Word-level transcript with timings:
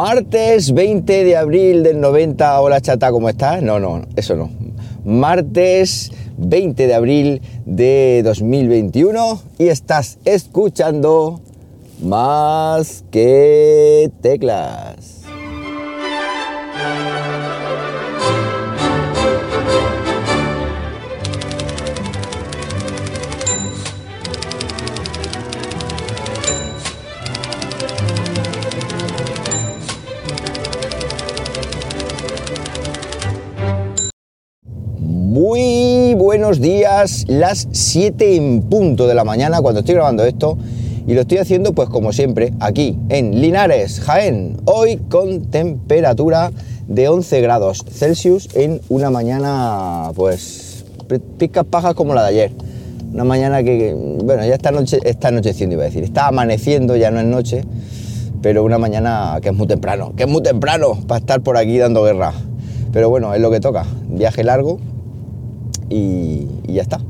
Martes 0.00 0.72
20 0.74 1.24
de 1.24 1.36
abril 1.36 1.82
del 1.82 2.00
90, 2.00 2.60
hola 2.60 2.80
chata, 2.80 3.10
¿cómo 3.10 3.28
estás? 3.28 3.60
No, 3.64 3.80
no, 3.80 4.02
eso 4.14 4.36
no. 4.36 4.48
Martes 5.04 6.12
20 6.36 6.86
de 6.86 6.94
abril 6.94 7.42
de 7.66 8.22
2021 8.22 9.42
y 9.58 9.66
estás 9.66 10.18
escuchando 10.24 11.40
más 12.00 13.02
que 13.10 14.12
teclas. 14.20 15.17
Días, 36.98 37.24
las 37.28 37.68
7 37.70 38.36
en 38.36 38.62
punto 38.62 39.06
de 39.06 39.14
la 39.14 39.24
mañana 39.24 39.60
cuando 39.60 39.80
estoy 39.80 39.94
grabando 39.94 40.24
esto 40.24 40.58
y 41.06 41.14
lo 41.14 41.20
estoy 41.20 41.38
haciendo 41.38 41.72
pues 41.72 41.88
como 41.88 42.12
siempre 42.12 42.52
aquí 42.60 42.98
en 43.08 43.40
Linares, 43.40 44.00
Jaén, 44.00 44.56
hoy 44.64 44.96
con 44.96 45.42
temperatura 45.42 46.50
de 46.88 47.08
11 47.08 47.40
grados 47.40 47.84
Celsius 47.90 48.48
en 48.54 48.80
una 48.88 49.10
mañana 49.10 50.10
pues 50.14 50.84
picas 51.38 51.64
pajas 51.64 51.94
como 51.94 52.14
la 52.14 52.22
de 52.22 52.28
ayer. 52.28 52.52
Una 53.12 53.24
mañana 53.24 53.62
que, 53.62 53.94
bueno, 54.24 54.44
ya 54.44 54.54
esta 54.54 54.70
noche 54.70 54.98
está 55.04 55.28
anocheciendo 55.28 55.74
iba 55.74 55.84
a 55.84 55.86
decir, 55.86 56.02
está 56.04 56.26
amaneciendo, 56.26 56.96
ya 56.96 57.10
no 57.10 57.20
es 57.20 57.26
noche, 57.26 57.62
pero 58.42 58.64
una 58.64 58.78
mañana 58.78 59.38
que 59.40 59.48
es 59.48 59.54
muy 59.54 59.66
temprano, 59.66 60.12
que 60.16 60.24
es 60.24 60.28
muy 60.28 60.42
temprano 60.42 60.98
para 61.06 61.20
estar 61.20 61.40
por 61.40 61.56
aquí 61.56 61.78
dando 61.78 62.02
guerra. 62.02 62.32
Pero 62.92 63.08
bueno, 63.08 63.34
es 63.34 63.40
lo 63.40 63.50
que 63.50 63.60
toca, 63.60 63.86
viaje 64.08 64.44
largo, 64.44 64.78
y, 65.90 66.46
ya 66.66 66.82
está. 66.82 67.00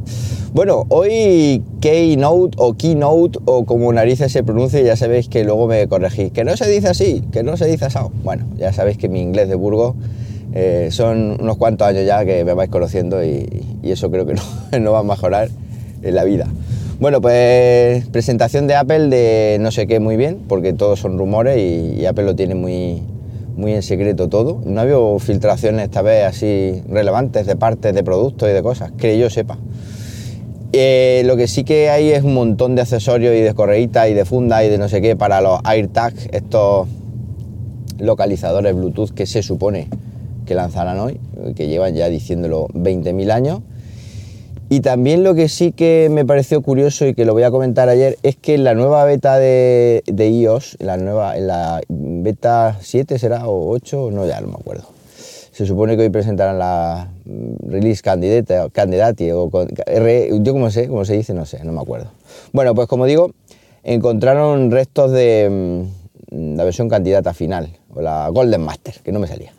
Bueno, 0.53 0.87
hoy 0.89 1.63
Keynote 1.81 2.57
o 2.59 2.75
Keynote 2.75 3.39
o 3.45 3.65
como 3.65 3.93
narices 3.93 4.33
se 4.33 4.43
pronuncia, 4.43 4.81
ya 4.81 4.97
sabéis 4.97 5.29
que 5.29 5.45
luego 5.45 5.67
me 5.67 5.87
corregís. 5.89 6.33
Que 6.33 6.45
no 6.45 6.57
se 6.57 6.69
dice 6.69 6.89
así, 6.89 7.23
que 7.33 7.43
no 7.43 7.57
se 7.57 7.67
dice 7.67 7.85
así. 7.85 7.99
Bueno, 8.25 8.47
ya 8.57 8.73
sabéis 8.73 8.97
que 8.97 9.09
mi 9.09 9.21
inglés 9.21 9.49
de 9.49 9.55
Burgos 9.55 9.95
eh, 10.55 10.89
son 10.91 11.39
unos 11.41 11.59
cuantos 11.59 11.87
años 11.87 12.07
ya 12.07 12.25
que 12.25 12.45
me 12.45 12.55
vais 12.55 12.71
conociendo 12.71 13.23
y, 13.23 13.65
eso 13.83 14.11
creo 14.11 14.27
que 14.27 14.35
no, 14.35 14.43
no, 14.81 14.93
va 14.93 15.01
a 15.01 15.03
mejorar 15.03 15.49
en 16.03 16.15
la 16.15 16.25
vida. 16.25 16.47
Bueno, 17.01 17.21
pues 17.21 18.07
presentación 18.07 18.67
de 18.67 18.75
Apple 18.75 19.09
de 19.09 19.59
no 19.61 19.71
sé 19.71 19.87
qué 19.87 20.01
muy 20.01 20.17
bien, 20.17 20.39
porque 20.49 20.73
todos 20.73 20.99
son 20.99 21.17
rumores 21.19 21.59
y 21.59 22.05
Apple 22.07 22.25
lo 22.25 22.35
tiene 22.35 22.55
muy, 22.55 23.03
muy 23.59 23.75
en 23.75 23.83
secreto 23.83 24.29
todo. 24.29 24.61
No 24.65 24.81
ha 24.81 24.85
habido 24.85 25.19
filtraciones 25.19 25.85
esta 25.85 26.01
vez 26.01 26.25
así 26.25 26.81
relevantes 26.89 27.45
de 27.45 27.57
partes 27.57 27.93
de 27.93 28.05
productos 28.05 28.49
y 28.49 28.53
de 28.53 28.63
cosas, 28.63 28.93
que 28.93 29.19
yo 29.19 29.29
sepa. 29.29 29.59
Eh, 30.73 31.23
lo 31.25 31.37
que 31.37 31.49
sí 31.49 31.65
que 31.65 31.91
hay 31.91 32.11
es 32.11 32.23
un 32.23 32.35
montón 32.35 32.77
de 32.77 32.83
accesorios 32.83 33.35
y 33.35 33.41
de 33.41 33.55
correitas 33.55 34.09
y 34.09 34.15
de 34.15 34.25
fundas 34.25 34.65
y 34.65 34.69
de 34.69 34.79
no 34.79 34.89
sé 34.89 35.01
qué 35.01 35.17
para 35.17 35.41
los 35.41 35.59
AirTags, 35.65 36.29
estos 36.33 36.87
localizadores 37.99 38.75
Bluetooth 38.75 39.11
que 39.11 39.27
se 39.27 39.43
supone 39.43 39.89
que 40.47 40.55
lanzarán 40.55 41.01
hoy, 41.01 41.19
que 41.57 41.67
llevan 41.67 41.95
ya 41.95 42.09
diciéndolo 42.09 42.69
20.000 42.69 43.33
años 43.33 43.61
y 44.71 44.81
también 44.81 45.25
lo 45.25 45.35
que 45.35 45.49
sí 45.49 45.73
que 45.73 46.09
me 46.11 46.27
pareció 46.27 46.61
curioso 46.61 47.07
y 47.07 47.15
que 47.15 47.25
lo 47.25 47.33
voy 47.33 47.43
a 47.43 47.51
comentar 47.51 47.89
ayer 47.89 48.19
es 48.23 48.37
que 48.37 48.55
en 48.55 48.65
la 48.65 48.75
nueva 48.75 49.05
beta 49.05 49.39
de, 49.39 50.03
iOS, 50.07 50.77
en 50.79 50.87
la 50.87 50.97
nueva, 50.99 51.37
en 51.39 51.47
la 51.47 51.81
beta 51.89 52.77
7 52.81 53.19
será 53.19 53.49
o 53.49 53.71
8, 53.71 54.11
no 54.13 54.27
ya 54.27 54.41
no 54.43 54.49
me 54.49 54.55
acuerdo. 54.55 54.85
Se 55.53 55.65
supone 55.65 55.97
que 55.97 56.03
hoy 56.03 56.11
presentarán 56.11 56.59
la 56.59 57.09
mm, 57.25 57.71
release 57.71 58.03
candidate, 58.03 58.71
candidati 58.71 59.31
o 59.33 59.51
yo 59.51 60.53
como 60.53 60.71
sé, 60.71 60.87
como 60.87 61.05
se 61.07 61.17
dice, 61.17 61.33
no 61.33 61.47
sé, 61.47 61.65
no 61.65 61.73
me 61.73 61.81
acuerdo. 61.81 62.11
Bueno, 62.53 62.75
pues 62.75 62.89
como 62.89 63.07
digo, 63.07 63.33
encontraron 63.85 64.71
restos 64.71 65.13
de 65.13 65.89
mm, 66.31 66.57
la 66.57 66.65
versión 66.65 66.91
candidata 66.91 67.33
final 67.33 67.71
o 67.95 68.03
la 68.03 68.29
Golden 68.29 68.61
Master, 68.61 68.97
que 69.03 69.13
no 69.13 69.19
me 69.19 69.27
salía 69.27 69.53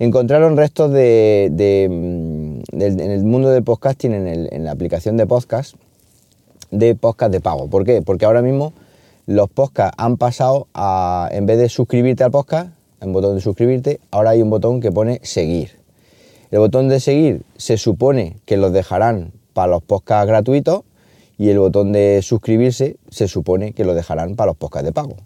encontraron 0.00 0.56
restos 0.56 0.90
de, 0.92 1.86
en 2.72 3.00
el 3.00 3.24
mundo 3.24 3.50
del 3.50 3.62
podcasting, 3.62 4.12
en, 4.12 4.64
la 4.64 4.70
aplicación 4.70 5.16
de 5.16 5.26
podcast, 5.26 5.74
de 6.70 6.94
podcast 6.94 7.32
de 7.32 7.40
pago. 7.40 7.68
¿Por 7.68 7.84
qué? 7.84 8.02
Porque 8.02 8.24
ahora 8.24 8.42
mismo 8.42 8.72
los 9.26 9.48
podcasts 9.50 9.94
han 9.98 10.16
pasado 10.16 10.66
a, 10.74 11.28
en 11.32 11.46
vez 11.46 11.58
de 11.58 11.68
suscribirte 11.68 12.24
al 12.24 12.30
podcast, 12.30 12.70
un 13.00 13.12
botón 13.12 13.34
de 13.34 13.40
suscribirte, 13.40 14.00
ahora 14.10 14.30
hay 14.30 14.42
un 14.42 14.50
botón 14.50 14.80
que 14.80 14.92
pone 14.92 15.20
seguir. 15.22 15.70
El 16.50 16.58
botón 16.58 16.88
de 16.88 17.00
seguir 17.00 17.42
se 17.56 17.76
supone 17.76 18.36
que 18.44 18.56
los 18.56 18.72
dejarán 18.72 19.32
para 19.52 19.68
los 19.68 19.82
podcasts 19.82 20.26
gratuitos 20.26 20.82
y 21.38 21.50
el 21.50 21.58
botón 21.58 21.92
de 21.92 22.20
suscribirse 22.22 22.96
se 23.08 23.28
supone 23.28 23.72
que 23.72 23.84
lo 23.84 23.94
dejarán 23.94 24.36
para 24.36 24.48
los 24.48 24.56
podcasts 24.56 24.86
de 24.86 24.92
pago. 24.92 25.16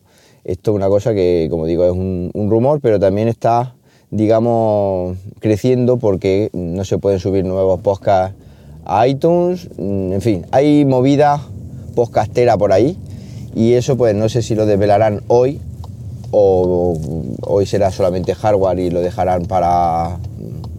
Esto 0.44 0.72
es 0.72 0.74
una 0.76 0.88
cosa 0.88 1.14
que, 1.14 1.48
como 1.50 1.66
digo, 1.66 1.84
es 1.84 1.92
un 1.92 2.48
rumor, 2.50 2.80
pero 2.80 3.00
también 3.00 3.28
está 3.28 3.74
digamos, 4.14 5.19
creciendo 5.41 5.97
porque 5.97 6.48
no 6.52 6.84
se 6.84 6.98
pueden 6.98 7.19
subir 7.19 7.44
nuevos 7.44 7.80
podcasts 7.80 8.36
a 8.84 9.08
iTunes, 9.08 9.69
en 9.76 10.20
fin, 10.20 10.47
hay 10.52 10.84
movida 10.84 11.41
podcastera 11.97 12.56
por 12.56 12.72
ahí 12.72 12.97
y 13.56 13.72
eso 13.72 13.97
pues 13.97 14.14
no 14.14 14.28
sé 14.28 14.42
si 14.42 14.54
lo 14.54 14.66
desvelarán 14.66 15.22
hoy 15.26 15.60
o 16.30 16.97
hoy 17.42 17.66
será 17.66 17.91
solamente 17.91 18.36
hardware 18.36 18.78
y 18.78 18.91
lo 18.91 19.00
dejarán 19.00 19.47
para 19.47 20.19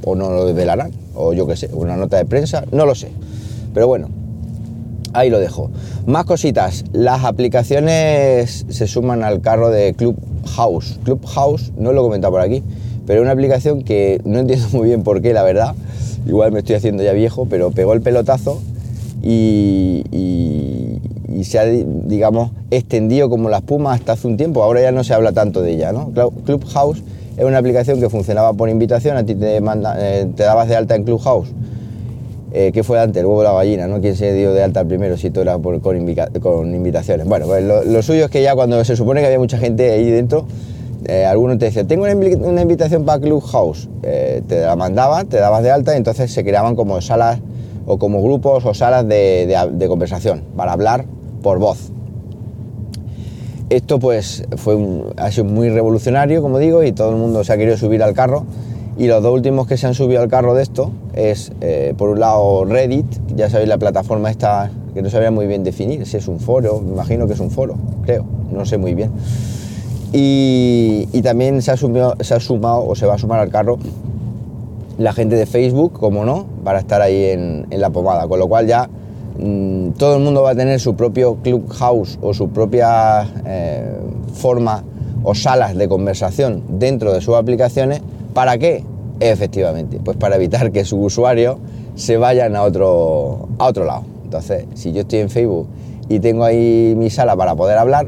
o 0.06 0.16
no 0.16 0.30
lo 0.30 0.46
desvelarán 0.46 0.92
o 1.14 1.34
yo 1.34 1.46
qué 1.46 1.58
sé, 1.58 1.70
una 1.74 1.98
nota 1.98 2.16
de 2.16 2.26
prensa, 2.26 2.64
no 2.72 2.86
lo 2.86 2.96
sé. 2.96 3.10
Pero 3.74 3.88
bueno, 3.88 4.08
ahí 5.12 5.30
lo 5.30 5.40
dejo. 5.40 5.72
Más 6.06 6.24
cositas, 6.24 6.86
las 6.94 7.26
aplicaciones 7.26 8.66
se 8.70 8.88
suman 8.88 9.24
al 9.24 9.42
carro 9.42 9.72
de 9.72 9.94
Clubhouse. 9.94 11.00
Clubhouse, 11.04 11.74
no 11.78 11.92
lo 11.92 12.02
he 12.02 12.04
comentado 12.04 12.32
por 12.32 12.42
aquí, 12.42 12.64
pero 13.06 13.20
es 13.20 13.24
una 13.24 13.32
aplicación 13.32 13.84
que 13.84 14.22
no 14.26 14.40
entiendo 14.40 14.68
muy 14.74 14.88
bien 14.88 15.04
por 15.04 15.22
qué, 15.22 15.34
la 15.34 15.44
verdad. 15.44 15.76
Igual 16.28 16.52
me 16.52 16.60
estoy 16.60 16.76
haciendo 16.76 17.04
ya 17.04 17.14
viejo, 17.14 17.46
pero 17.50 17.72
pegó 17.72 17.94
el 17.94 18.02
pelotazo 18.02 18.62
y, 19.22 20.04
se 21.44 21.60
ha, 21.60 21.66
digamos, 21.66 22.52
extendido 22.72 23.30
como 23.30 23.50
la 23.50 23.58
espuma 23.58 23.94
hasta 23.94 24.14
hace 24.14 24.28
un 24.28 24.38
tiempo. 24.38 24.64
Ahora 24.64 24.82
ya 24.82 24.92
no 24.92 25.04
se 25.04 25.14
habla 25.14 25.32
tanto 25.32 25.62
de 25.62 25.74
ella, 25.74 25.92
¿no? 25.92 26.12
Clubhouse 26.46 27.04
es 27.38 27.44
una 27.44 27.58
aplicación 27.58 28.00
que 28.00 28.10
funcionaba 28.10 28.54
por 28.54 28.70
invitación, 28.70 29.18
a 29.18 29.26
ti 29.26 29.36
te, 29.36 29.60
manda, 29.62 29.96
eh, 30.00 30.28
te 30.36 30.44
dabas 30.44 30.70
de 30.70 30.76
alta 30.76 30.96
en 30.96 31.04
Clubhouse. 31.04 31.50
Eh, 32.54 32.72
¿Qué 32.74 32.84
fue 32.84 33.00
antes? 33.00 33.20
El 33.20 33.26
huevo 33.26 33.42
o 33.42 33.44
la 33.44 33.52
gallina, 33.52 33.86
¿no? 33.88 34.00
¿Quién 34.00 34.16
se 34.16 34.34
dio 34.34 34.54
de 34.54 34.64
alta 34.64 34.86
primero 34.86 35.18
si 35.18 35.30
todo 35.30 35.42
era 35.42 35.58
por, 35.60 35.82
con, 35.82 35.98
invitaciones? 35.98 37.28
Bueno, 37.28 37.48
pues 37.48 37.64
lo, 37.64 37.84
lo, 37.84 38.02
suyo 38.02 38.26
es 38.26 38.32
que 38.32 38.42
ya 38.42 38.56
cuando 38.56 38.84
se 38.86 38.96
supone 38.96 39.20
que 39.20 39.28
había 39.28 39.40
mucha 39.40 39.58
gente 39.58 39.92
ahí 39.92 40.10
dentro, 40.10 40.46
eh, 41.08 41.26
alguno 41.26 41.58
te 41.58 41.66
decía, 41.66 41.86
tengo 41.86 42.06
una, 42.06 42.62
invitación 42.62 43.06
para 43.06 43.20
Clubhouse, 43.20 43.90
eh, 44.04 44.42
te 44.48 44.62
la 44.62 44.76
mandaban, 44.76 45.28
te 45.28 45.38
dabas 45.38 45.62
de 45.64 45.72
alta 45.72 45.94
y 45.94 45.98
entonces 45.98 46.32
se 46.32 46.44
creaban 46.44 46.76
como 46.76 47.00
salas 47.02 47.40
o 47.86 48.00
como 48.00 48.24
grupos 48.24 48.66
o 48.66 48.74
salas 48.74 49.08
de, 49.08 49.86
conversación 49.88 50.44
para 50.56 50.74
hablar 50.74 51.06
por 51.44 51.60
voz. 51.60 51.92
Esto 53.70 54.00
pues 54.00 54.44
fue 54.58 54.78
ha 55.18 55.32
sido 55.32 55.46
muy 55.46 55.70
revolucionario, 55.70 56.42
como 56.42 56.60
digo, 56.60 56.84
y 56.84 56.92
todo 56.92 57.10
el 57.10 57.16
mundo 57.18 57.44
se 57.44 57.54
ha 57.54 57.58
querido 57.58 57.78
subir 57.78 58.04
al 58.04 58.14
carro. 58.14 58.46
Y 58.98 59.08
los 59.08 59.22
dos 59.22 59.34
últimos 59.34 59.68
que 59.68 59.76
se 59.76 59.88
han 59.88 59.94
subido 59.94 60.22
al 60.22 60.30
carro 60.30 60.54
de 60.54 60.64
esto 60.64 60.92
es, 61.14 61.52
eh, 61.62 61.94
por 61.98 62.10
un 62.10 62.20
lado, 62.20 62.64
Reddit, 62.64 63.06
ya 63.36 63.50
sabéis 63.50 63.68
la 63.68 63.78
plataforma 63.78 64.32
esta 64.32 64.72
que 64.94 65.02
no 65.02 65.10
sabía 65.10 65.30
muy 65.30 65.46
bien 65.46 65.66
definir, 65.66 66.06
si 66.06 66.16
es 66.16 66.30
un 66.30 66.40
foro, 66.40 66.80
me 66.80 66.94
imagino 66.94 67.28
que 67.28 67.34
es 67.34 67.40
un 67.42 67.52
foro, 67.52 67.76
creo, 68.06 68.24
no 68.50 68.66
sé 68.66 68.78
muy 68.78 68.96
bien. 68.96 69.12
Y, 70.18 71.22
también 71.24 71.62
se 71.62 71.72
ha, 71.72 71.78
se 71.78 72.34
ha, 72.34 72.40
sumado 72.40 72.88
o 72.88 72.96
se 72.96 73.06
va 73.06 73.16
a 73.16 73.18
sumar 73.18 73.40
al 73.40 73.50
carro 73.50 73.78
la 74.98 75.12
gente 75.12 75.36
de 75.36 75.46
Facebook, 75.46 75.92
como 75.92 76.24
no, 76.24 76.46
para 76.64 76.80
estar 76.80 77.02
ahí 77.02 77.26
en, 77.26 77.66
la 77.70 77.90
pomada. 77.90 78.26
Con 78.28 78.40
lo 78.40 78.48
cual 78.48 78.66
ya 78.66 78.90
mm, 79.40 79.90
todo 79.98 80.16
el 80.16 80.24
mundo 80.24 80.42
va 80.42 80.52
a 80.52 80.56
tener 80.56 80.80
su 80.80 80.96
propio 80.96 81.36
clubhouse 81.44 82.18
o 82.22 82.34
su 82.34 82.48
propia 82.50 83.28
eh, 83.46 83.94
forma 84.34 84.84
o 85.24 85.36
salas 85.36 85.76
de 85.76 85.90
conversación 85.90 86.64
dentro 86.70 87.12
de 87.12 87.20
sus 87.20 87.36
aplicaciones. 87.36 88.02
¿Para 88.34 88.58
qué? 88.58 88.86
Efectivamente, 89.20 90.00
pues 90.02 90.16
para 90.16 90.38
evitar 90.38 90.72
que 90.72 90.86
sus 90.86 91.00
usuarios 91.00 91.58
se 91.96 92.16
vayan 92.16 92.56
a 92.56 92.64
otro, 92.64 93.50
a 93.58 93.66
otro 93.66 93.84
lado. 93.84 94.04
Entonces, 94.24 94.66
si 94.76 94.94
yo 94.94 95.02
estoy 95.02 95.20
en 95.20 95.30
Facebook 95.30 95.68
y 96.08 96.20
tengo 96.20 96.46
ahí 96.46 96.94
mi 96.96 97.10
sala 97.10 97.36
para 97.36 97.56
poder 97.56 97.78
hablar, 97.78 98.08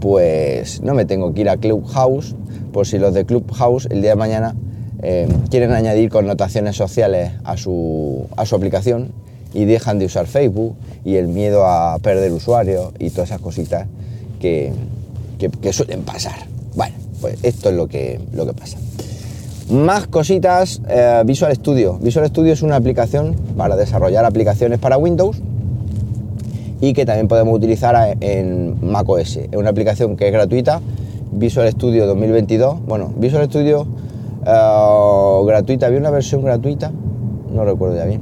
pues 0.00 0.82
no 0.82 0.94
me 0.94 1.04
tengo 1.04 1.32
que 1.34 1.42
ir 1.42 1.48
a 1.48 1.56
Clubhouse, 1.56 2.34
por 2.72 2.86
si 2.86 2.98
los 2.98 3.14
de 3.14 3.24
Clubhouse 3.24 3.86
el 3.90 4.00
día 4.00 4.10
de 4.10 4.16
mañana 4.16 4.54
eh, 5.02 5.28
quieren 5.50 5.72
añadir 5.72 6.10
connotaciones 6.10 6.76
sociales 6.76 7.32
a 7.44 7.56
su, 7.56 8.26
aplicación 8.36 9.12
y 9.54 9.64
dejan 9.64 9.98
de 9.98 10.06
usar 10.06 10.26
Facebook 10.26 10.76
y 11.04 11.16
el 11.16 11.28
miedo 11.28 11.66
a 11.66 11.98
perder 11.98 12.32
usuarios 12.32 12.92
y 12.98 13.10
todas 13.10 13.30
esas 13.30 13.40
cositas 13.40 13.86
que, 14.40 14.72
suelen 15.72 16.02
pasar. 16.02 16.46
Bueno, 16.74 16.94
pues 17.20 17.38
esto 17.42 17.70
es 17.70 17.76
lo 17.76 17.88
que, 17.88 18.20
lo 18.32 18.46
que 18.46 18.52
pasa. 18.52 18.78
Más 19.70 20.06
cositas, 20.06 20.82
eh, 20.88 21.22
Visual 21.24 21.54
Studio. 21.54 21.98
Visual 22.00 22.26
Studio 22.26 22.52
es 22.52 22.62
una 22.62 22.76
aplicación 22.76 23.36
para 23.56 23.76
desarrollar 23.76 24.24
aplicaciones 24.24 24.78
para 24.78 24.98
Windows 24.98 25.40
y 26.80 26.92
que 26.92 27.04
también 27.04 27.28
podemos 27.28 27.54
utilizar 27.54 28.16
en 28.20 28.76
macOS. 28.80 29.36
Es 29.36 29.56
una 29.56 29.70
aplicación 29.70 30.16
que 30.16 30.26
es 30.26 30.32
gratuita, 30.32 30.80
Visual 31.32 31.70
Studio 31.70 32.06
2022. 32.06 32.86
Bueno, 32.86 33.12
Visual 33.16 33.44
Studio 33.46 33.86
eh, 34.46 35.46
gratuita, 35.46 35.86
había 35.86 35.98
una 35.98 36.10
versión 36.10 36.42
gratuita, 36.42 36.90
no 37.52 37.64
recuerdo 37.64 37.96
ya 37.96 38.06
bien. 38.06 38.20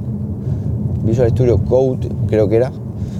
Visual 1.03 1.29
Studio 1.29 1.57
Code, 1.63 2.09
creo 2.27 2.49
que 2.49 2.57
era. 2.57 2.71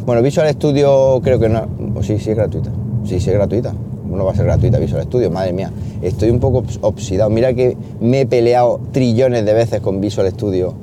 Bueno, 0.05 0.21
Visual 0.21 0.49
Studio 0.49 1.21
creo 1.23 1.39
que 1.39 1.49
no, 1.49 1.67
sí, 2.01 2.19
sí 2.19 2.31
es 2.31 2.35
gratuita. 2.35 2.71
Sí, 3.05 3.19
sí 3.19 3.29
es 3.29 3.35
gratuita. 3.35 3.73
No 4.05 4.25
va 4.25 4.31
a 4.31 4.35
ser 4.35 4.45
gratuita 4.45 4.79
Visual 4.79 5.03
Studio, 5.03 5.31
madre 5.31 5.53
mía. 5.53 5.71
Estoy 6.01 6.31
un 6.31 6.39
poco 6.39 6.63
oxidado. 6.81 7.29
Mira 7.29 7.53
que 7.53 7.77
me 8.01 8.21
he 8.21 8.25
peleado 8.25 8.81
trillones 8.91 9.45
de 9.45 9.53
veces 9.53 9.79
con 9.79 10.01
Visual 10.01 10.29
Studio, 10.31 10.73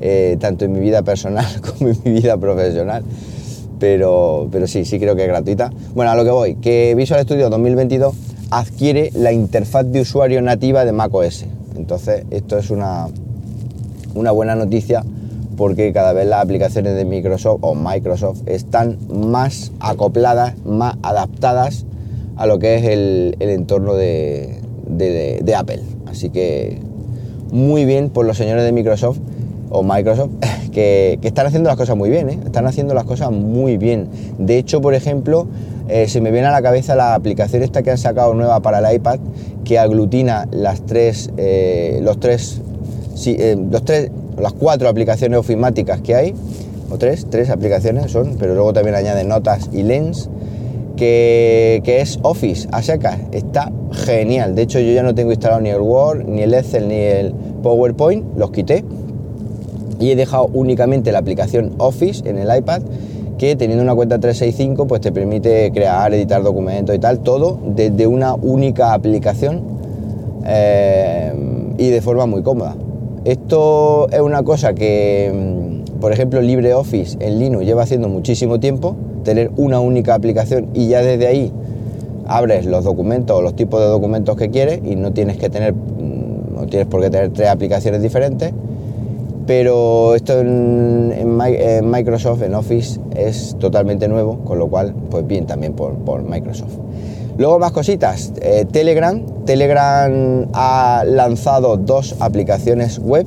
eh, 0.00 0.36
tanto 0.40 0.64
en 0.64 0.72
mi 0.72 0.80
vida 0.80 1.02
personal 1.02 1.44
como 1.60 1.90
en 1.90 1.98
mi 2.04 2.12
vida 2.12 2.38
profesional 2.38 3.04
pero, 3.78 4.48
pero 4.50 4.66
sí, 4.66 4.84
sí 4.84 4.98
creo 4.98 5.16
que 5.16 5.22
es 5.22 5.28
gratuita. 5.28 5.70
Bueno, 5.94 6.10
a 6.10 6.16
lo 6.16 6.24
que 6.24 6.30
voy, 6.30 6.54
que 6.56 6.94
Visual 6.96 7.22
Studio 7.22 7.50
2022 7.50 8.14
adquiere 8.50 9.10
la 9.14 9.32
interfaz 9.32 9.86
de 9.86 10.00
usuario 10.00 10.40
nativa 10.42 10.84
de 10.84 10.92
macOS. 10.92 11.46
Entonces, 11.76 12.24
esto 12.30 12.58
es 12.58 12.70
una, 12.70 13.08
una 14.14 14.30
buena 14.30 14.54
noticia 14.54 15.04
porque 15.56 15.92
cada 15.92 16.12
vez 16.12 16.26
las 16.26 16.42
aplicaciones 16.42 16.94
de 16.96 17.04
Microsoft 17.04 17.58
o 17.62 17.74
Microsoft 17.74 18.42
están 18.46 18.98
más 19.08 19.72
acopladas, 19.80 20.54
más 20.64 20.96
adaptadas 21.02 21.86
a 22.36 22.46
lo 22.46 22.58
que 22.58 22.76
es 22.76 22.84
el, 22.84 23.36
entorno 23.40 23.94
de, 23.94 24.60
de 24.86 25.54
Apple. 25.54 25.82
Así 26.06 26.30
que 26.30 26.78
muy 27.50 27.84
bien 27.84 28.10
por 28.10 28.26
los 28.26 28.36
señores 28.36 28.64
de 28.64 28.72
Microsoft 28.72 29.18
o 29.70 29.82
Microsoft 29.82 30.30
que, 30.72 31.18
están 31.22 31.46
haciendo 31.46 31.68
las 31.68 31.76
cosas 31.76 31.96
muy 31.96 32.10
bien, 32.10 32.28
¿eh? 32.28 32.38
están 32.44 32.66
haciendo 32.66 32.94
las 32.94 33.04
cosas 33.04 33.30
muy 33.30 33.76
bien. 33.78 34.08
De 34.38 34.58
hecho, 34.58 34.80
por 34.80 34.94
ejemplo, 34.94 35.46
eh, 35.88 36.08
se 36.08 36.20
me 36.20 36.30
viene 36.30 36.48
a 36.48 36.52
la 36.52 36.62
cabeza 36.62 36.94
la 36.94 37.14
aplicación 37.14 37.62
esta 37.62 37.82
que 37.82 37.90
han 37.90 37.98
sacado 37.98 38.34
nueva 38.34 38.60
para 38.60 38.78
el 38.78 38.96
iPad 38.96 39.18
que 39.64 39.78
aglutina 39.78 40.46
las 40.50 40.82
tres, 40.82 41.30
eh, 41.36 42.00
los 42.02 42.20
tres, 42.20 42.60
los 43.70 43.84
tres, 43.84 44.10
las 44.38 44.52
cuatro 44.52 44.88
aplicaciones 44.88 45.38
ofimáticas 45.38 46.00
que 46.02 46.14
hay, 46.14 46.34
o 46.90 46.98
tres, 46.98 47.26
tres 47.30 47.50
aplicaciones 47.50 48.12
son, 48.12 48.36
pero 48.38 48.54
luego 48.54 48.72
también 48.72 48.94
añade 48.96 49.24
notas 49.24 49.70
y 49.72 49.82
lens. 49.82 50.28
Que, 50.96 51.82
que, 51.84 52.00
es 52.00 52.18
Office 52.22 52.68
a 52.72 52.80
secas. 52.80 53.18
Está 53.30 53.70
genial. 53.92 54.54
De 54.54 54.62
hecho, 54.62 54.80
yo 54.80 54.92
ya 54.92 55.02
no 55.02 55.14
tengo 55.14 55.30
instalado 55.30 55.60
ni 55.60 55.68
el 55.68 55.82
Word, 55.82 56.24
ni 56.24 56.40
el 56.40 56.54
Excel, 56.54 56.88
ni 56.88 56.94
el 56.94 57.34
PowerPoint. 57.62 58.24
Los 58.38 58.50
quité 58.50 58.82
y 59.98 60.10
he 60.10 60.16
dejado 60.16 60.48
únicamente 60.52 61.12
la 61.12 61.18
aplicación 61.18 61.72
Office 61.78 62.28
en 62.28 62.38
el 62.38 62.56
iPad 62.56 62.82
que 63.38 63.54
teniendo 63.54 63.82
una 63.82 63.94
cuenta 63.94 64.18
365 64.18 64.86
pues 64.86 65.00
te 65.00 65.12
permite 65.12 65.70
crear, 65.72 66.12
editar 66.14 66.42
documentos 66.42 66.94
y 66.94 66.98
tal, 66.98 67.20
todo 67.20 67.58
desde 67.66 68.06
una 68.06 68.34
única 68.34 68.94
aplicación 68.94 69.62
eh, 70.46 71.32
y 71.76 71.88
de 71.88 72.00
forma 72.00 72.26
muy 72.26 72.42
cómoda. 72.42 72.76
Esto 73.24 74.08
es 74.10 74.20
una 74.20 74.42
cosa 74.42 74.74
que, 74.74 75.32
mm, 75.34 76.00
por 76.00 76.12
ejemplo, 76.12 76.40
LibreOffice 76.40 77.18
en 77.20 77.38
Linux 77.38 77.66
lleva 77.66 77.82
haciendo 77.82 78.08
muchísimo 78.08 78.60
tiempo, 78.60 78.96
tener 79.24 79.50
una 79.56 79.80
única 79.80 80.14
aplicación 80.14 80.68
y 80.72 80.88
ya 80.88 81.02
desde 81.02 81.26
ahí 81.26 81.52
abres 82.26 82.64
los 82.64 82.84
documentos 82.84 83.36
o 83.36 83.42
los 83.42 83.54
tipos 83.54 83.80
de 83.80 83.86
documentos 83.86 84.36
que 84.36 84.50
quieres 84.50 84.80
y 84.84 84.96
no 84.96 85.12
tienes 85.12 85.36
que 85.36 85.50
tener, 85.50 85.74
mm, 85.74 86.54
no 86.54 86.66
tienes 86.66 86.86
por 86.86 87.02
qué 87.02 87.10
tener 87.10 87.32
tres 87.32 87.48
aplicaciones 87.48 88.00
diferentes 88.00 88.52
pero 89.46 90.14
esto 90.14 90.40
en, 90.40 91.36
Microsoft, 91.88 92.42
en 92.42 92.54
Office, 92.54 93.00
es 93.14 93.56
totalmente 93.58 94.08
nuevo, 94.08 94.38
con 94.44 94.58
lo 94.58 94.68
cual, 94.68 94.94
pues 95.10 95.26
bien 95.26 95.46
también 95.46 95.72
por, 95.74 96.22
Microsoft. 96.22 96.74
Luego 97.38 97.58
más 97.58 97.72
cositas, 97.72 98.32
eh, 98.40 98.64
Telegram. 98.70 99.20
Telegram 99.44 100.46
ha 100.54 101.04
lanzado 101.06 101.76
dos 101.76 102.16
aplicaciones 102.20 102.98
web 102.98 103.26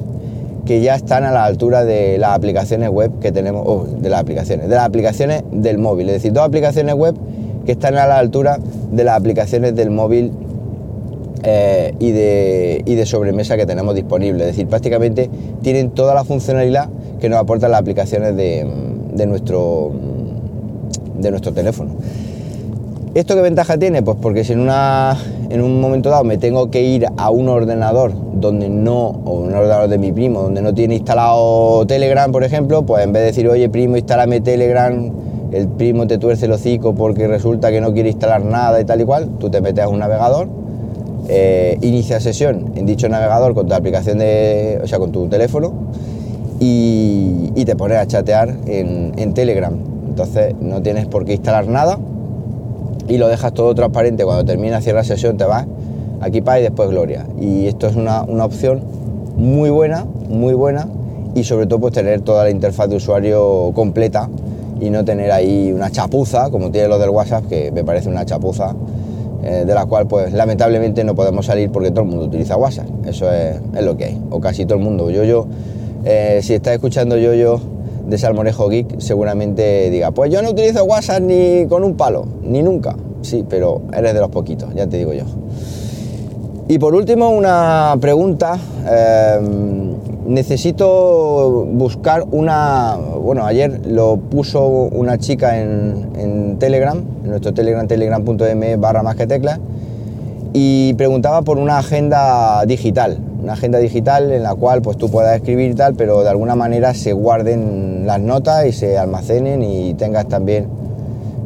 que 0.66 0.82
ya 0.82 0.96
están 0.96 1.24
a 1.24 1.32
la 1.32 1.46
altura 1.46 1.86
de 1.86 2.18
las 2.18 2.36
aplicaciones 2.36 2.90
web 2.90 3.12
que 3.20 3.32
tenemos, 3.32 3.64
oh, 3.66 3.86
de 3.86 4.10
las 4.10 4.20
aplicaciones, 4.20 4.68
de 4.68 4.76
las 4.76 4.86
aplicaciones 4.86 5.44
del 5.52 5.78
móvil. 5.78 6.10
Es 6.10 6.16
decir, 6.16 6.34
dos 6.34 6.44
aplicaciones 6.44 6.96
web 6.96 7.16
que 7.66 7.74
están 7.74 7.96
a 7.98 8.08
la 8.08 8.18
altura 8.18 8.60
de 8.92 9.04
las 9.04 9.16
aplicaciones 9.16 9.76
del 9.76 9.92
móvil 9.92 10.32
eh, 11.44 11.94
y, 12.00 12.12
de, 12.12 12.84
y, 12.86 12.96
de, 12.96 13.06
sobremesa 13.06 13.56
que 13.58 13.66
tenemos 13.66 13.96
disponible. 13.96 14.44
Es 14.44 14.48
decir, 14.52 14.68
prácticamente 14.68 15.30
tienen 15.62 15.92
toda 15.92 16.14
la 16.14 16.24
funcionalidad 16.24 16.90
que 17.20 17.30
nos 17.30 17.40
aportan 17.40 17.72
las 17.72 17.82
aplicaciones 17.82 18.36
de, 18.36 18.68
de, 19.14 19.26
nuestro, 19.26 19.92
de 21.18 21.32
nuestro 21.32 21.54
teléfono. 21.54 21.92
¿Esto 23.16 23.36
qué 23.36 23.42
ventaja 23.42 23.78
tiene? 23.78 24.04
Pues 24.04 24.18
porque 24.22 24.44
si 24.44 24.54
en, 24.54 24.60
una, 24.60 25.18
en 25.50 25.62
un 25.62 25.82
momento 25.82 26.10
dado 26.10 26.24
me 26.24 26.38
tengo 26.38 26.70
que 26.70 26.84
ir 26.84 27.08
a 27.18 27.32
un 27.32 27.50
ordenador 27.50 28.14
donde 28.34 28.70
no, 28.70 29.08
o 29.08 29.40
un 29.40 29.54
ordenador 29.54 29.90
de 29.90 29.98
mi 29.98 30.12
primo, 30.12 30.44
donde 30.44 30.62
no 30.62 30.74
tiene 30.74 30.96
instalado 30.96 31.88
Telegram, 31.88 32.32
por 32.32 32.44
ejemplo, 32.44 32.84
pues 32.86 33.04
en 33.04 33.12
vez 33.12 33.22
de 33.22 33.26
decir, 33.28 33.48
oye 33.48 33.68
primo, 33.68 33.98
instálame 33.98 34.42
Telegram, 34.42 35.12
el 35.52 35.68
primo 35.70 36.06
te 36.06 36.20
tuerce 36.20 36.46
el 36.46 36.52
hocico 36.52 36.94
porque 36.94 37.28
resulta 37.28 37.72
que 37.72 37.82
no 37.82 37.94
quiere 37.94 38.10
instalar 38.10 38.46
nada 38.46 38.80
y 38.80 38.86
tal 38.86 39.02
y 39.02 39.06
cual, 39.06 39.30
tú 39.40 39.50
te 39.50 39.60
metes 39.60 39.84
a 39.84 39.88
un 39.88 40.00
navegador, 40.00 40.48
eh, 41.32 41.78
inicia 41.82 42.20
sesión 42.20 42.72
en 42.76 42.88
dicho 42.88 43.08
navegador 43.08 43.54
con 43.54 43.68
tu 43.68 43.76
aplicación 43.76 44.18
de, 44.18 44.80
o 44.84 44.88
sea, 44.88 44.98
con 44.98 45.12
tu 45.12 45.28
teléfono 45.28 45.74
y, 46.60 47.64
te 47.66 47.76
pones 47.76 48.00
a 48.00 48.08
chatear 48.08 48.56
en, 48.66 49.34
Telegram. 49.36 49.76
Entonces 50.08 50.56
no 50.60 50.82
tienes 50.82 51.06
por 51.06 51.26
qué 51.26 51.34
instalar 51.34 51.68
nada 51.68 52.00
y 53.08 53.18
lo 53.18 53.28
dejas 53.28 53.54
todo 53.54 53.76
transparente. 53.76 54.26
Cuando 54.26 54.44
termina, 54.44 54.82
cierra 54.82 55.04
sesión, 55.04 55.38
te 55.38 55.44
vas 55.44 55.68
aquí 56.20 56.42
para 56.42 56.62
y 56.62 56.64
después 56.64 56.90
Gloria. 56.90 57.28
Y 57.40 57.68
esto 57.68 57.86
es 57.86 57.96
una, 57.96 58.24
opción 58.24 58.82
muy 59.38 59.70
buena, 59.70 60.06
muy 60.30 60.56
buena 60.56 60.88
y 61.36 61.44
sobre 61.44 61.68
todo 61.68 61.80
pues 61.80 61.94
tener 61.94 62.22
toda 62.22 62.44
la 62.44 62.50
interfaz 62.50 62.90
de 62.90 62.96
usuario 62.96 63.72
completa 63.76 64.30
y 64.82 64.90
no 64.90 65.06
tener 65.06 65.32
ahí 65.32 65.72
una 65.72 65.92
chapuza 65.92 66.50
como 66.50 66.72
tiene 66.72 66.88
lo 66.88 66.98
del 66.98 67.12
WhatsApp 67.12 67.46
que 67.46 67.72
me 67.72 67.84
parece 67.84 68.10
una 68.10 68.26
chapuza 68.26 68.74
eh, 69.44 69.64
de 69.66 69.74
la 69.74 69.86
cual 69.86 70.08
pues 70.08 70.34
lamentablemente 70.34 71.04
no 71.04 71.16
podemos 71.16 71.46
salir 71.46 71.72
porque 71.72 71.92
todo 71.92 72.02
el 72.02 72.10
mundo 72.10 72.26
utiliza 72.26 72.58
WhatsApp. 72.58 72.88
Eso 73.06 73.32
es, 73.32 73.60
lo 73.82 73.98
que 73.98 74.06
hay, 74.06 74.22
o 74.30 74.40
casi 74.40 74.66
todo 74.66 74.78
el 74.78 74.84
mundo. 74.84 75.10
Yo, 75.10 75.24
yo, 75.24 75.48
eh, 76.06 76.40
si 76.44 76.54
estás 76.54 76.74
escuchando 76.74 77.18
yo, 77.18 77.34
yo 77.34 77.60
de 78.08 78.18
Salmorejo 78.18 78.70
Geek, 78.70 79.00
seguramente 79.00 79.90
diga, 79.90 80.12
pues 80.12 80.32
yo 80.32 80.42
no 80.42 80.50
utilizo 80.50 80.84
WhatsApp 80.84 81.22
ni 81.22 81.66
con 81.68 81.84
un 81.84 81.96
palo, 81.96 82.26
ni 82.44 82.62
nunca. 82.62 82.96
Sí, 83.22 83.46
pero 83.48 83.82
eres 83.96 84.14
de 84.14 84.20
los 84.20 84.30
poquitos, 84.30 84.74
ya 84.74 84.88
te 84.88 84.98
digo 84.98 85.14
yo. 85.14 85.24
Y 86.68 86.78
por 86.78 86.94
último, 86.94 87.30
una 87.30 87.96
pregunta. 88.00 88.58
Em, 88.88 89.89
necesito 90.30 91.66
buscar 91.72 92.26
una. 92.32 92.98
Bueno, 92.98 93.46
ayer 93.46 93.86
lo 93.86 94.18
puso 94.18 94.66
una 94.68 95.18
chica 95.18 95.60
en, 95.60 96.58
Telegram, 96.60 96.98
en 97.24 97.30
nuestro 97.30 97.54
Telegram, 97.54 97.88
telegram.me 97.88 98.76
barra 98.76 99.02
más 99.02 99.16
que 99.16 99.28
teclas, 99.28 99.60
y 100.54 100.94
preguntaba 100.94 101.42
por 101.42 101.58
una 101.58 101.80
agenda 101.80 102.64
digital. 102.66 103.18
Una 103.42 103.54
agenda 103.54 103.80
digital 103.80 104.32
en 104.32 104.44
la 104.44 104.54
cual 104.54 104.82
pues 104.82 104.98
tú 104.98 105.10
puedas 105.10 105.36
escribir 105.36 105.72
y 105.72 105.76
tal, 105.76 105.96
pero 105.96 106.24
de 106.24 106.30
alguna 106.30 106.56
manera 106.56 106.94
se 106.94 107.14
guarden 107.14 108.06
las 108.06 108.20
notas 108.20 108.66
y 108.66 108.74
se 108.74 108.98
almacenen 108.98 109.64
y 109.64 109.94
tengas 109.94 110.28
también 110.28 110.68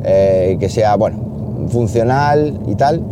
eh, 0.03 0.57
que 0.59 0.69
sea, 0.69 0.95
bueno, 0.95 1.17
funcional 1.69 2.59
y 2.67 2.75
tal 2.75 3.03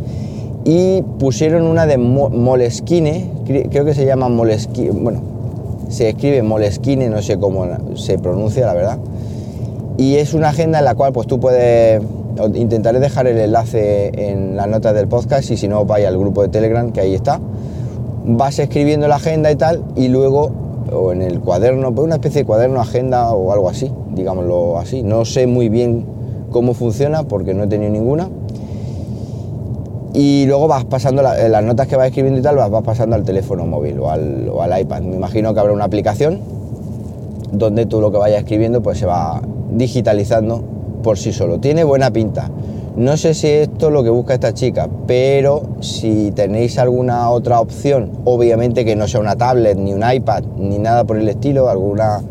y 0.63 1.01
pusieron 1.19 1.63
una 1.63 1.87
de 1.87 1.97
Moleskine, 1.97 3.31
creo 3.45 3.83
que 3.83 3.95
se 3.95 4.05
llama 4.05 4.29
Moleskine, 4.29 4.91
bueno, 4.91 5.30
se 5.91 6.09
escribe 6.09 6.41
Moleskine, 6.41 7.09
no 7.09 7.21
sé 7.21 7.37
cómo 7.37 7.67
se 7.95 8.17
pronuncia, 8.17 8.65
la 8.65 8.73
verdad. 8.73 8.97
Y 9.97 10.15
es 10.15 10.33
una 10.33 10.49
agenda 10.49 10.79
en 10.79 10.85
la 10.85 10.95
cual 10.95 11.11
pues 11.11 11.27
tú 11.27 11.39
puedes, 11.39 12.01
intentaré 12.55 12.99
dejar 12.99 13.27
el 13.27 13.37
enlace 13.37 14.11
en 14.13 14.55
las 14.55 14.67
notas 14.67 14.95
del 14.95 15.07
podcast 15.07 15.51
y 15.51 15.57
si 15.57 15.67
no 15.67 15.85
vaya 15.85 16.07
al 16.07 16.17
grupo 16.17 16.41
de 16.41 16.47
Telegram, 16.47 16.91
que 16.91 17.01
ahí 17.01 17.13
está. 17.13 17.39
Vas 18.25 18.57
escribiendo 18.59 19.07
la 19.07 19.15
agenda 19.15 19.51
y 19.51 19.55
tal 19.55 19.83
y 19.95 20.07
luego, 20.07 20.51
o 20.93 21.11
en 21.11 21.21
el 21.21 21.41
cuaderno, 21.41 21.93
pues 21.93 22.05
una 22.05 22.15
especie 22.15 22.41
de 22.41 22.45
cuaderno, 22.45 22.79
agenda 22.79 23.31
o 23.31 23.51
algo 23.51 23.69
así, 23.69 23.91
digámoslo 24.13 24.79
así. 24.79 25.03
No 25.03 25.25
sé 25.25 25.45
muy 25.45 25.67
bien 25.67 26.05
cómo 26.51 26.73
funciona 26.73 27.23
porque 27.23 27.53
no 27.53 27.63
he 27.63 27.67
tenido 27.67 27.91
ninguna 27.91 28.29
y 30.13 30.45
luego 30.45 30.67
vas 30.67 30.83
pasando 30.85 31.21
eh, 31.21 31.47
las 31.47 31.63
notas 31.63 31.87
que 31.87 31.95
vas 31.95 32.07
escribiendo 32.07 32.39
y 32.39 32.43
tal, 32.43 32.55
las 32.55 32.69
vas 32.69 32.83
pasando 32.83 33.15
al 33.15 33.23
teléfono 33.23 33.65
móvil 33.65 33.99
o 33.99 34.09
al, 34.09 34.81
iPad. 34.81 35.01
Me 35.01 35.15
imagino 35.15 35.53
que 35.53 35.59
habrá 35.59 35.73
una 35.73 35.85
aplicación 35.85 36.39
donde 37.51 37.85
tú 37.85 38.01
lo 38.01 38.11
que 38.11 38.17
vayas 38.17 38.39
escribiendo 38.39 38.81
pues 38.81 38.97
se 38.97 39.05
va 39.05 39.41
digitalizando 39.71 40.63
por 41.03 41.17
sí 41.17 41.31
solo. 41.31 41.59
Tiene 41.59 41.83
buena 41.83 42.11
pinta. 42.11 42.49
No 42.95 43.15
sé 43.15 43.33
si 43.33 43.47
esto 43.47 43.87
es 43.87 43.93
lo 43.93 44.03
que 44.03 44.09
busca 44.09 44.33
esta 44.33 44.53
chica, 44.53 44.89
pero 45.07 45.63
si 45.79 46.31
tenéis 46.31 46.77
alguna 46.77 47.29
otra 47.29 47.61
opción, 47.61 48.11
obviamente 48.25 48.83
que 48.83 48.97
no 48.97 49.07
sea 49.07 49.21
una 49.21 49.37
tablet, 49.37 49.77
ni 49.77 49.93
un 49.93 50.03
iPad, 50.03 50.43
ni 50.57 50.77
nada 50.77 51.05
por 51.05 51.17
el 51.17 51.29
estilo, 51.29 51.69
alguna 51.69 52.21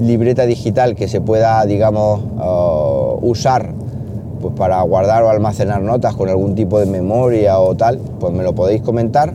libreta 0.00 0.46
digital 0.46 0.94
que 0.94 1.08
se 1.08 1.20
pueda, 1.20 1.66
digamos, 1.66 2.20
uh, 2.20 3.18
usar 3.26 3.74
pues 4.40 4.54
para 4.54 4.80
guardar 4.82 5.22
o 5.22 5.30
almacenar 5.30 5.82
notas 5.82 6.14
con 6.14 6.28
algún 6.28 6.54
tipo 6.54 6.78
de 6.78 6.86
memoria 6.86 7.58
o 7.58 7.76
tal, 7.76 7.98
pues 8.18 8.32
me 8.32 8.42
lo 8.42 8.54
podéis 8.54 8.82
comentar 8.82 9.34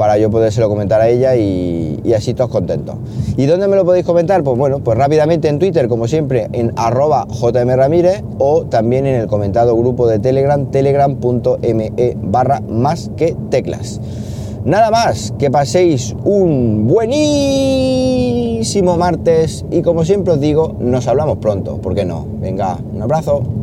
para 0.00 0.16
yo 0.16 0.30
podérselo 0.30 0.68
comentar 0.70 1.00
a 1.02 1.08
ella 1.08 1.36
y, 1.36 2.00
así 2.16 2.32
todos 2.32 2.50
contentos. 2.50 2.96
¿Y 3.36 3.44
dónde 3.44 3.68
me 3.68 3.76
lo 3.76 3.84
podéis 3.84 4.06
comentar? 4.06 4.42
Pues 4.42 4.56
bueno, 4.56 4.78
pues 4.78 4.96
rápidamente 4.96 5.48
en 5.48 5.58
Twitter, 5.58 5.88
como 5.88 6.08
siempre, 6.08 6.48
en 6.52 6.72
arroba 6.76 7.26
o 8.38 8.64
también 8.64 9.04
en 9.04 9.14
el 9.14 9.26
comentado 9.26 9.76
grupo 9.76 10.06
de 10.06 10.18
Telegram, 10.18 10.70
telegram.me 10.70 12.16
barra 12.22 12.62
más 12.62 13.10
que 13.18 13.36
teclas. 13.50 14.00
Nada 14.64 14.90
más, 14.90 15.34
que 15.38 15.50
paséis 15.50 16.16
un 16.24 16.86
buenísimo 16.86 17.18
martes 18.96 19.66
y 19.70 19.82
como 19.82 20.06
siempre 20.06 20.32
os 20.32 20.40
digo, 20.40 20.76
nos 20.78 21.08
hablamos 21.08 21.36
pronto, 21.38 21.76
¿por 21.76 21.94
qué 21.94 22.06
no? 22.06 22.26
Venga, 22.40 22.78
un 22.94 23.02
abrazo. 23.02 23.60